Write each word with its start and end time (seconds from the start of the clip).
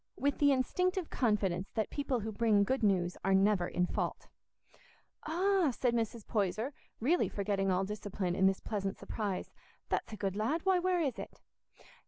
with 0.17 0.39
the 0.39 0.51
instinctive 0.51 1.11
confidence 1.11 1.69
that 1.69 1.91
people 1.91 2.21
who 2.21 2.31
bring 2.31 2.63
good 2.63 2.81
news 2.81 3.17
are 3.23 3.35
never 3.35 3.67
in 3.67 3.85
fault. 3.85 4.25
"Ah," 5.27 5.69
said 5.71 5.93
Mrs. 5.93 6.25
Poyser, 6.25 6.73
really 6.99 7.29
forgetting 7.29 7.69
all 7.69 7.83
discipline 7.85 8.33
in 8.35 8.47
this 8.47 8.59
pleasant 8.61 8.97
surprise, 8.97 9.51
"that's 9.89 10.11
a 10.11 10.17
good 10.17 10.35
lad; 10.35 10.61
why, 10.65 10.79
where 10.79 11.01
is 11.01 11.19
it?" 11.19 11.39